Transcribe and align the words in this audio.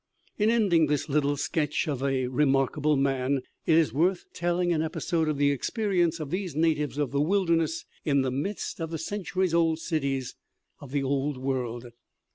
In 0.39 0.49
ending 0.49 0.87
this 0.87 1.09
little 1.09 1.37
sketch 1.37 1.87
of 1.87 2.01
a 2.01 2.25
remarkable 2.25 2.97
man 2.97 3.43
it 3.67 3.75
is 3.77 3.93
worth 3.93 4.25
telling 4.33 4.73
an 4.73 4.81
episode 4.81 5.29
of 5.29 5.37
the 5.37 5.51
experience 5.51 6.19
of 6.19 6.31
these 6.31 6.55
natives 6.55 6.97
of 6.97 7.11
the 7.11 7.21
wilderness 7.21 7.85
in 8.03 8.23
the 8.23 8.31
midst 8.31 8.79
of 8.79 8.89
the 8.89 8.97
centuries 8.97 9.53
old 9.53 9.77
cities 9.77 10.33
of 10.79 10.89
the 10.91 11.03
Old 11.03 11.37
World. 11.37 11.85